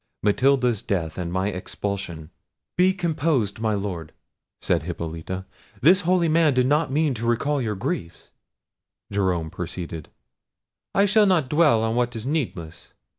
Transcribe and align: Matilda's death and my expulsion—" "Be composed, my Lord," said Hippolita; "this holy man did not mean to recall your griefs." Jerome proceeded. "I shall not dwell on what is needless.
Matilda's 0.23 0.81
death 0.81 1.19
and 1.19 1.31
my 1.31 1.49
expulsion—" 1.49 2.31
"Be 2.75 2.91
composed, 2.91 3.59
my 3.59 3.75
Lord," 3.75 4.13
said 4.59 4.81
Hippolita; 4.81 5.45
"this 5.79 6.01
holy 6.01 6.27
man 6.27 6.55
did 6.55 6.65
not 6.65 6.91
mean 6.91 7.13
to 7.13 7.27
recall 7.27 7.61
your 7.61 7.75
griefs." 7.75 8.31
Jerome 9.11 9.51
proceeded. 9.51 10.09
"I 10.95 11.05
shall 11.05 11.27
not 11.27 11.49
dwell 11.51 11.83
on 11.83 11.93
what 11.93 12.15
is 12.15 12.25
needless. 12.25 12.93